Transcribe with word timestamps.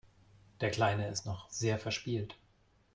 Der 0.61 0.71
Kleine 0.71 1.09
ist 1.09 1.27
noch 1.27 1.51
sehr 1.51 1.77
verspielt. 1.77 2.35